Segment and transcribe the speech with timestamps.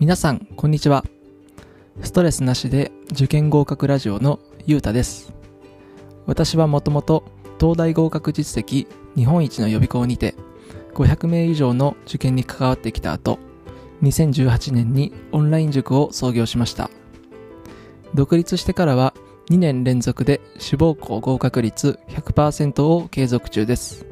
[0.00, 1.04] 皆さん、こんにちは。
[2.00, 5.34] ストレスなしで受験合格ラジオのゆうたです。
[6.24, 7.22] 私はもともと
[7.60, 10.34] 東大合格実績日本一の予備校にて
[10.94, 13.38] 500名以上の受験に関わってきた後、
[14.00, 16.88] 2018年にオンライン塾を創業しました。
[18.14, 19.12] 独立してからは
[19.50, 24.06] 2年連続で志望校合格率100%を継続中です。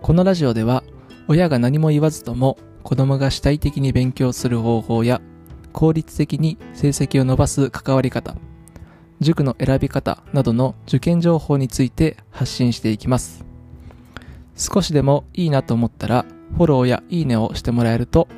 [0.00, 0.84] このラジオでは
[1.28, 5.20] 親が何も言わずとも子供が主体的に勉強する方法や
[5.72, 8.36] 効率的に成績を伸ばす関わり方、
[9.20, 13.44] 塾の選び方などの受験情報について発信していきます。
[14.54, 18.28] 少しでもいいなと思ったらフォローやいいねをしてもらえると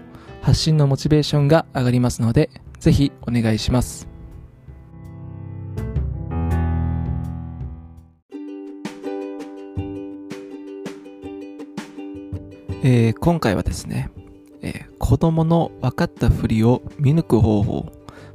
[0.41, 4.09] 発信のモチベーションが上がりますのでぜひお願いします。
[12.83, 14.11] えー今回はですね、
[14.63, 17.93] えー子供の分かったふりを見抜く方法、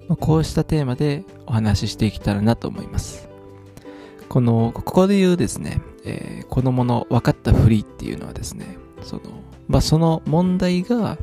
[0.07, 3.27] まあこうしたテーマでお話ししていけたらなと思います。
[4.29, 9.21] この、ここで言うですね、えー子供の分かったふりっていうのはですね、その、
[9.67, 11.17] まあ、その問題が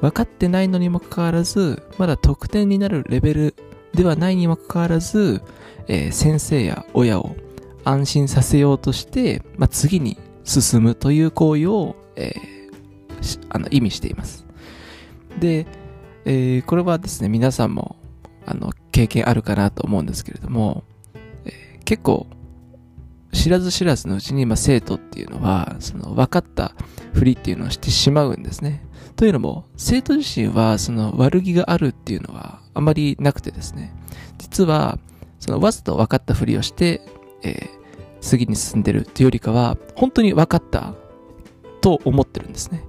[0.00, 3.54] 分かってないのにもかかわらず、まだ得点になるレベル
[3.94, 5.40] ではないにもかかわらず、
[5.86, 7.36] えー先生や親を
[7.84, 12.53] 安心させようとして、まあ、次に進むという行為を、えー
[13.48, 14.46] あの意味しています。
[15.40, 15.66] で、
[16.24, 17.96] えーこれはですね、皆さんも
[18.46, 20.84] あの経験あるかなと思うんですけれども、
[21.44, 22.26] えー結構
[23.32, 26.74] 知らず知らずのうちに、まあ、生徒っていうのは、その分かった
[27.12, 28.86] ふりっていうのをしてしまうんですね。
[29.16, 33.92] というのも、生徒自身はその悪気があるっていうのはあまりなくてですね、
[34.38, 34.98] 実は、
[35.40, 37.02] そのわざと分かったふりをして、
[37.42, 37.84] えー
[38.24, 40.94] 次に進んでるっていうよりかは、本当に分かった
[41.82, 42.82] と思ってるんですね。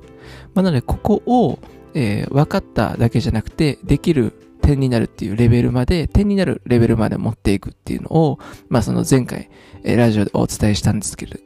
[0.56, 1.60] まあ、なので、ここを、
[1.94, 9.50] えー分かっただけじゃなくて、できる点になるっていうレベルまで、点になるレベルまで持っていくっていうのを、まあ、その前回、
[9.84, 11.40] えーラジオでお伝えしたんですけれ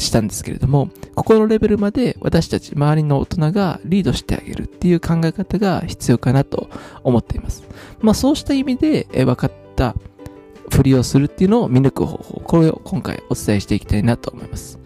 [0.00, 6.70] したんですけれども、ここのレベルまで私たち周りの大人がリードしてあげるっていう考え方が必要かなと
[7.02, 7.64] 思っています。
[8.00, 9.94] まあそうした意味で、え分かった
[10.70, 14.78] ふりをするっていうのを見抜く方法、これを今回お伝えしていきたいなと思います。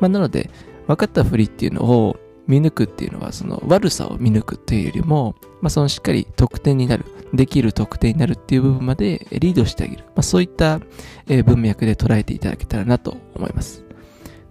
[0.00, 0.50] まあなので、
[0.86, 2.16] 分かったふりっていうのを
[2.50, 10.04] 見抜くっていうのは、その悪さを見抜くというよりも、まあそのしっかり得点になる、できる得点になるっていう部分までリードしてあげる。
[10.08, 10.80] まあそういった
[11.26, 13.84] 文脈で捉えていただけたらなと思います。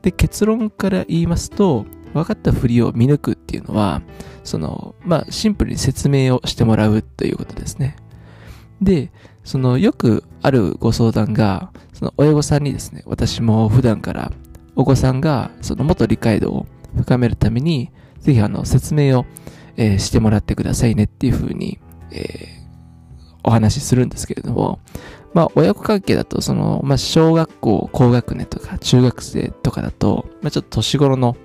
[0.01, 4.01] で、結論から言いますと、分かったふりを見抜くっていうのは、
[4.43, 7.97] その、まあ、シンプルに説明をしてもらうということですね。
[8.81, 9.11] で、
[9.43, 14.31] その、よくあるご相談が、その、親御さんにですね、私も普段から、
[14.75, 19.25] お子さんが、その、もっと理解度を深めるために、ぜひ、あの、説明を、
[19.77, 21.79] えーしてもらってくださいねっていうふうに、
[22.11, 22.59] えー
[23.41, 24.79] お話しするんですけれども、
[25.33, 31.37] まあ、親子関係だと、その、まあ、小学校、高学年とか、中学生とかだと、まあ、ちょっと年頃の、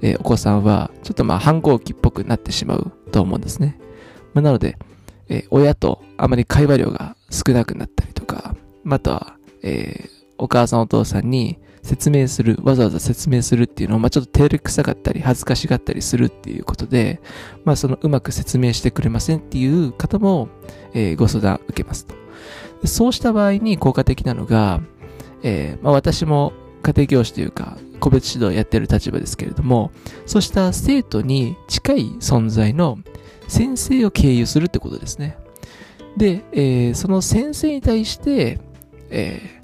[0.00, 3.78] えーお子さんは、ちょっとまあ、反抗期っぽくなってしまうと思うんですね。
[4.32, 4.78] まあ、なので、
[5.28, 17.20] えー親とあまり会話量が少なくなったりとか、または、えーお母さんお父さんに説明する、わざわざ説明するっていうのを、まあ、ちょっと照れくさかったり、恥ずかしがったりするっていうことで、
[17.64, 20.48] まあ、その、うまく説明してくれませんっていう方も、
[20.92, 22.14] えーご相談受けますと。
[22.84, 24.80] そうした場合に効果的なのが、
[25.42, 29.90] えーまあ、私も家庭教師というか、個別指導をやってる立場ですけれども、
[30.26, 32.98] そうした生徒に近い存在の
[33.48, 35.38] 先生を経由するってことですね。
[36.18, 38.60] で、えーその先生に対して、
[39.10, 39.57] えー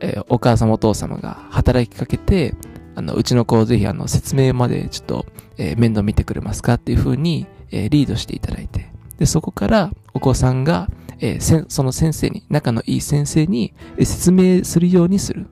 [0.00, 2.54] えーお母様お父様が働きかけて、
[2.94, 5.26] あの、うちの子をぜひあの、説明までちょっと、
[5.58, 10.88] えー面倒見てくれますかっていうふうに、えーリードしていただいて、で、そこからお子さんが、
[11.20, 15.46] えーせその先生に、仲のいい先生に、えー説明するようにする。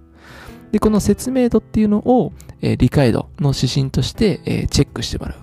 [0.73, 5.39] で、この説明度っていうのを、えー理解度の指針として、えーチェックしてもらう。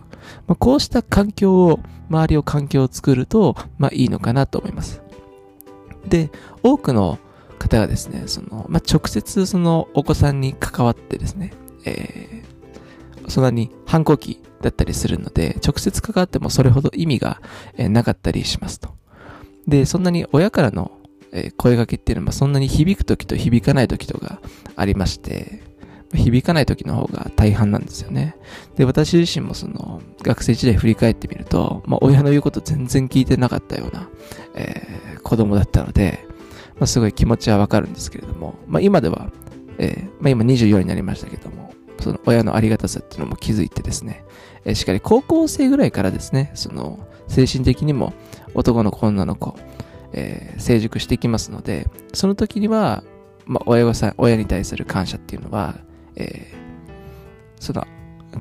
[0.47, 1.79] まあ、こうした環境を、
[2.09, 5.01] 周りを環境を作ると、まあいいのかなと思います。
[6.07, 6.29] で、
[6.61, 7.17] 多くの
[7.57, 11.53] 方がですね、その、まあ直接そのお子さんに関わってですね、
[11.85, 12.55] えー
[13.27, 17.41] そんなに反抗期だったりするので、直接関わってもそれほど意味が、
[17.75, 18.89] えーなかったりしますと。
[19.67, 20.91] で、そんなに親からの、
[21.31, 24.41] えー声掛けっていうのはそんなに響く時と響かない時とか
[24.75, 25.63] ありまして、
[26.13, 28.35] 響かない時の方が大半なんですよね。
[28.75, 34.07] で、私自身もその学生時代振り返ってみると、まあ親の言うこと全然聞いてなかったような、
[34.55, 36.24] えー子供だったので、
[36.75, 39.31] まあすごい気持ちはわかるんですけれども、まあ今では、
[39.77, 44.23] えーまあ今24になりましたけども、その親のありがたさっていうのも気づいてですね、
[44.65, 48.13] えー、しっかり高校生ぐらいからですね、その、精神的にも
[48.53, 49.57] 男の子、女の子、
[50.13, 53.03] えー、成熟していきますので、その時には、
[53.45, 55.75] まあ、親御さん、親に対する感謝っていうのは、
[56.15, 57.85] えー、その、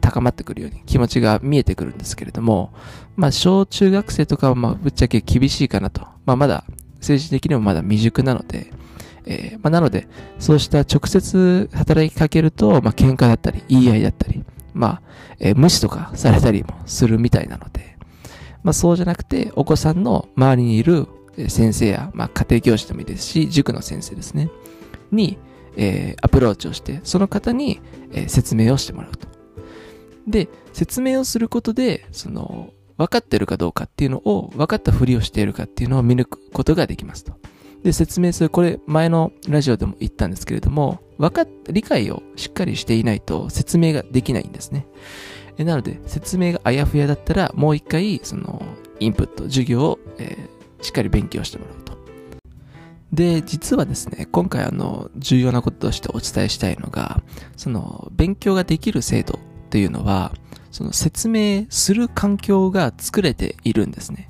[0.00, 2.72] 高まってくるように気持ちが見えてくるんですけれども、
[3.16, 6.02] まあ、小中学生とかは、ま、ぶっちゃけ厳しいかなと。
[6.26, 6.64] まあ、まだ、
[7.04, 8.72] 政治的にもまだ未熟なので、
[9.26, 10.08] えー、まあ、なので、
[10.38, 14.42] そうした直接働きかけると、まあ、喧嘩だったり、言い合いだったり、
[14.72, 15.02] まあ、
[15.38, 17.96] えー、無視とかされたりもするみたいなので、
[18.62, 21.06] まあ、そうじゃなくて、お子さんの周りにいる
[21.48, 24.50] 先生や、まあ、家庭教師でもいいですし、塾の先生ですね、
[25.12, 25.38] に、
[25.76, 27.80] えー、アプローチをして、その方に、
[28.12, 29.28] えー、説明をしてもらうと。
[30.26, 37.32] で、説明をすることで、その、分かってるかどうかっていうのを、分かったふりをしているかっていうのを見抜くことができますと。
[37.82, 44.86] で、説明する、これ前のラジオでも言ったんですけれども、分かっ、理解をしっかりしていないと説明ができないんですね。
[45.58, 48.62] なので、説明があやふやだったら、もう一回、その、
[49.00, 51.94] インプット、授業を、えー、しっかり勉強してもらうと。
[53.12, 57.22] で、実はですね、今回あの、重要なこととしてお伝えしたいのが、
[57.56, 59.38] その、勉強ができる制度
[59.70, 60.32] というのは、
[60.74, 64.28] その説明する環境が作れているんですね。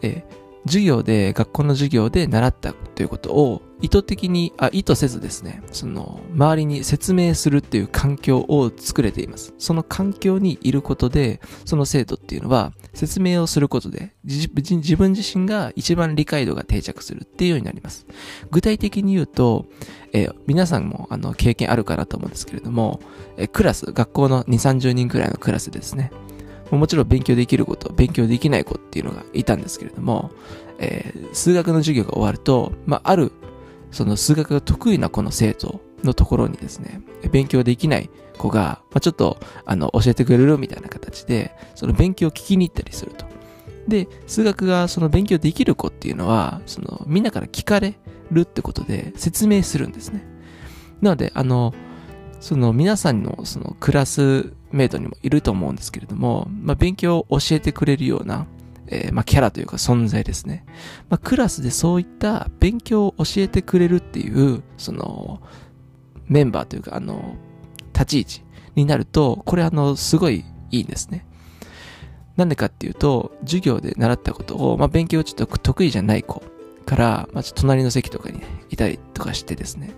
[0.00, 0.22] え
[0.66, 9.54] 授業で、学校の授業で習ったということを意図的に、あ、意図せずですね、その、周りに説明するっていう環境を作れています。
[9.58, 14.48] その環境にいることで、その生徒っていうのは、説明をすることで、自
[14.96, 18.06] 分自身が一番理解度が定着するっていうようになります。
[18.50, 19.66] 具体的に言うと、
[20.12, 23.00] え、皆さんも、あの、経験あるかなと思うんですけれども、
[23.38, 26.12] え、クラス、学校の2、30人くらいのクラスですね。
[26.70, 30.30] もちろん勉強できる子と勉強できない子っていうのがいたんですけれども、
[30.78, 33.32] えー、数学の授業が終わると、まあ、ある、
[33.90, 43.26] その数学が得意な子の生徒のところにですね、勉強できない子が、まあ、ちょっと、あの、教えてくれるみたいな形で、その勉強を聞きに行ったりすると。
[43.88, 47.98] で、数学がその勉強できる子っていうのは、その、みんなから聞かれ
[48.30, 50.24] るってことで説明するんですね。
[51.00, 51.74] なので、あの、
[52.40, 58.46] その皆さんのそのクラスメイトにもいると思うんですけれども、まあ、勉強を教えてくれるような、
[58.86, 60.64] えー、まあ、キャラというか存在ですね。
[61.10, 65.42] まあ、クラスでそういった勉強を教えてくれるっていう、その、
[66.28, 67.36] メンバーというか、あの、
[67.92, 68.42] 立ち位置
[68.74, 71.26] になると、これあの、すごいいいんですね。
[72.36, 76.42] なんでかっていうと、授業で習ったことを、まあ、勉強ちょっと得意じゃない子
[76.86, 79.90] から、まあ、ちょっと隣の席とかに、ね、いたりとかしてですね。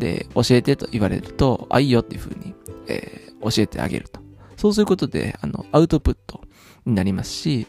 [0.00, 2.54] で、教えてと言われると、あ、いいよっていうふうに、
[2.88, 4.20] えー、教えてあげると。
[4.56, 6.40] そうすることで、あの、アウトプット
[6.84, 7.66] になりますし、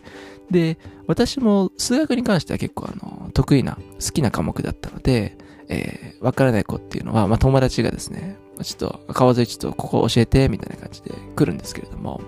[0.49, 5.37] で、私も数学に関しては結構あの、得意な、好きな科目だったので、
[5.69, 12.21] えー、わからない子っていうのは、まあ友達がですね、ちょっと、川沿いちょっとここ教えて、みたいな感じで来るんですけれども、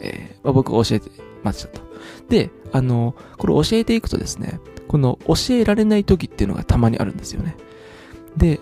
[0.00, 1.10] えー、まあ、僕教えて
[1.42, 1.82] ましたと。
[2.28, 7.56] で、あの、これ教えていくとですね、この教えられない時っていうのがたまにあるんですよね。
[8.36, 8.60] で、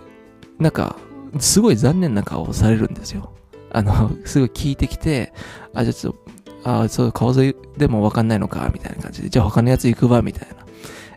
[0.59, 0.97] なんか、
[1.39, 3.33] すごい残念な顔をされるんですよ。
[3.71, 5.33] あの、すごい聞いてきて、
[5.75, 6.15] あ、じゃあちょっ
[6.63, 10.57] と、あ、そう、川沿いでもわかんないのか、みたいな感じで、じゃあ他のやつ行くわ、みたいな。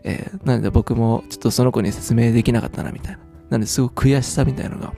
[0.03, 3.19] えー、なので僕もちょっとその子に説明できなかったな、みたいな。
[3.49, 4.93] なんですごく悔しさみたいなのが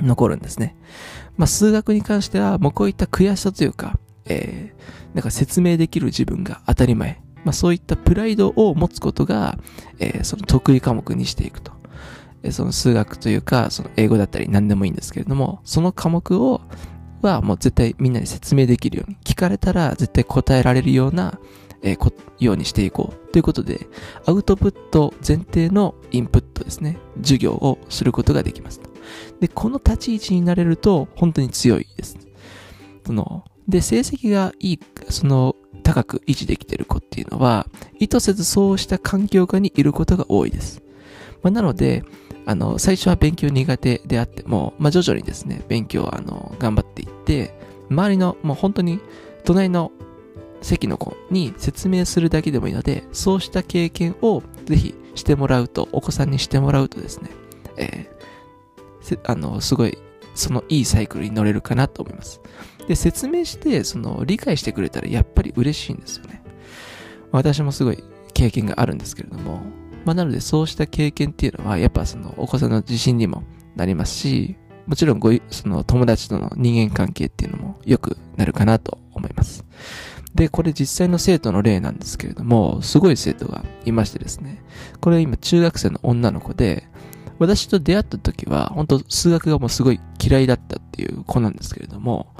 [0.00, 0.76] 残るんですね。
[1.36, 7.22] まあ、数学に関しては、もうこういった悔しさというか、えー、なんか説明できる自分が当たり前。
[7.44, 9.58] まあ、そういったプライドを持つことが、
[9.98, 11.72] えー、その得意科目にしていくと。
[12.50, 16.60] その数学というか、その英語だったり何でもいいんですけれども、その科目を、
[17.22, 21.38] はもう絶対みんなに説明できるように、聞かれたら絶対答えられるような、
[21.82, 23.32] えー、こ、ようにしていこう。
[23.32, 23.86] ということで、
[24.26, 26.98] アウトプット前提のインプットですね。
[27.18, 28.80] 授業をすることができます。
[29.40, 32.18] で、この立ち位置になれると、本当に強いです。
[33.06, 37.66] その、で、成績がいい、その、高く維持できている子っていうのは、
[37.98, 40.82] 意図せずそうした環境下にいることが多いです。
[41.42, 42.04] まあ、なので、
[42.44, 47.54] あの、最初は勉強苦手であっても、まあ、徐々にですね、勉強あの、頑張っていって、
[47.90, 49.00] 周りの、もう本当に、
[49.44, 49.92] 隣の
[50.60, 57.30] 席の子に説明するだけでもいいので、そうした経験をぜひしてもらうと、お子さんにしてもらうとですね、
[57.76, 59.98] えー、あの、すごい、
[60.34, 62.40] そのいいサイクルに乗れるかなと思います。
[62.88, 66.42] で、説明して、その、理解してくれたらやっぱり嬉しいんですよね。
[67.32, 68.02] 私もすごい
[68.34, 69.62] 経験があるんですけれども、
[70.04, 73.44] まあ、なのでそうした経験っていうのは、やっぱそのお子さんの自信にも
[73.76, 74.56] なりますし、
[74.86, 79.64] もちろんご、その友達との人間関係っていうのも良くなるかなと思います。
[80.34, 84.62] で、これ実際の生徒の例なんですけれども、すごい生徒がいましてですね、
[85.00, 86.88] これ今中学生の女の子で、
[87.38, 92.34] 私と出会った時は、本当数学がもうすごい嫌いだったっていう子なんですけれども、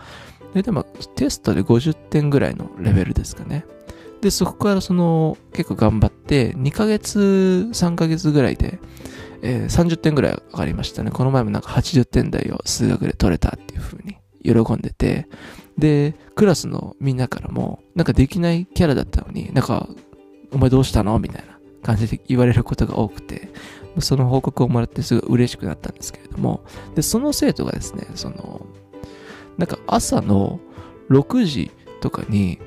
[0.54, 0.84] で、でも
[1.16, 3.64] テストで50点ぐらいのレベルですかね。
[4.22, 8.78] で、そこからその、結構頑張って、2ヶ月、3ヶ月ぐらいで、
[9.42, 11.10] えー、30点ぐらい上がりましたね。
[11.10, 15.26] この前もなんか80点台を数学で取れたっていう風に喜んでて、
[15.76, 19.88] で、クラスのみんなからも、なんかできないキャラだったのに、なんか、
[20.52, 21.18] お前どうしたの？
[21.18, 23.48] みたいな感じで言われることが多くて、
[23.98, 26.64] その報告をもらってすごい嬉しくなったんですけれども、
[26.94, 28.66] で、その生徒がですね、その、
[29.58, 30.60] なんか朝の
[31.10, 32.60] 6時とかに、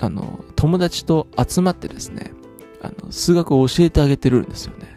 [0.00, 2.32] あの、友達と集まってですね、
[2.82, 4.96] あの、数学を教えてあげてるんですよね。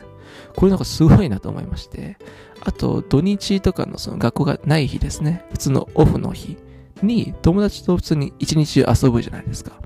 [0.56, 2.18] これなんかすごいなと思いまして、
[2.62, 6.58] あと、土日とかのその学校がない日ですね、普通のオフの日
[7.02, 9.80] に友達と普通に一日遊ぶじゃないですか。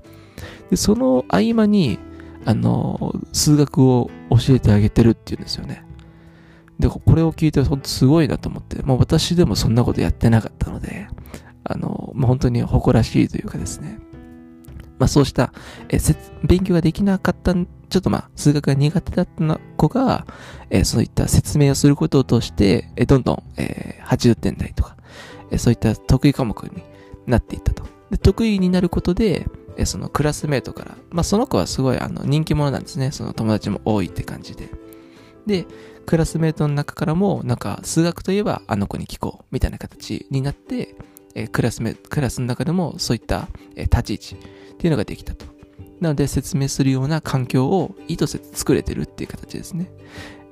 [0.70, 1.98] で、その合間に、
[2.44, 5.84] あの、数学を教えてあげてるっていうんですよね。
[6.78, 11.06] で、これを聞いて本当すごいなと思って、まあ私でもそんなことやってなかったので、
[11.62, 13.98] あの、まあ本当に誇らしいというかですね。
[15.04, 15.52] まあそうした、
[15.90, 15.98] え
[16.44, 20.26] 勉強ができなかった、ちょっとまあ数学が苦手だった子が、
[20.70, 24.96] えそういった説明をすることを通して、えどんどん、えー、80点台とか、
[25.50, 26.82] えそういった得意科目に
[27.26, 27.84] なっていったと。
[28.10, 29.46] で得意になることで、
[29.76, 33.10] えそのクラスメートから、まあその子はすごいあの人気者なんですね。
[33.12, 34.70] その友達も多いって感じで。
[35.46, 35.66] で、
[36.06, 40.96] クラスメートの中からも、なんか数学といえばあの子に聞こうみたいな形になって、
[41.34, 45.46] えクラスメ、クラスの中でもそういった、え立ち位置っていうのができたと。
[46.00, 49.90] なので説明するような環境を意図せず作れてるっていう形ですね。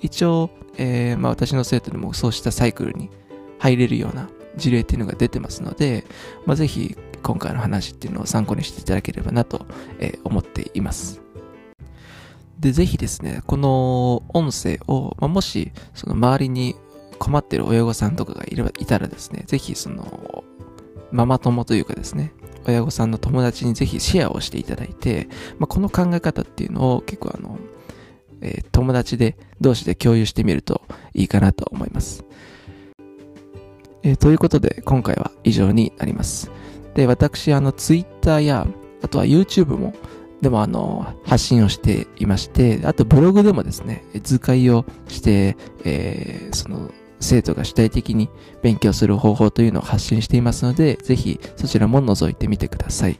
[0.00, 3.10] 一応、えー、まあ私の生徒でもそうしたサイクルに
[3.58, 6.04] 入れるような事例っていうのが出てますので、
[6.46, 9.66] まあ、ぜひ今回の話っていうのを参考にしていただければなと、
[10.00, 11.22] え思っています。
[12.58, 16.76] で、ぜひですね、この音声を、まあ、もし、その周りに
[17.18, 20.44] 困ってる親御さんとかがいれば、いたらですね、ぜひその、
[21.10, 22.32] ママ友というかですね、
[22.66, 25.28] 親御さんの友達にぜひシェアをしていただいて、
[25.58, 27.58] まあ、この考え方っていうのを結構あの、
[28.40, 30.82] えー、友達で同士で共有してみると
[31.14, 32.24] いいかなと思います。
[34.04, 36.50] えー、ということで、今回は以上になります。
[36.94, 38.66] で、私、あの、Twitter や、
[39.00, 39.94] あとは YouTube も、
[40.40, 46.90] でもあの、発信をしていまして、あとブログでもですね、図解をして、えー、その、
[47.22, 48.28] 生徒が主体的に
[48.62, 53.18] 勉強する方法というのを発信していますので、ぜひそちらも覗いてみてください。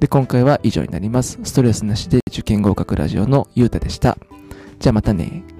[0.00, 1.38] で、今回は以上になります。
[1.42, 4.18] ストレスなしで受験合格ラジオのゆうたでした。
[4.78, 5.55] じゃあまたね。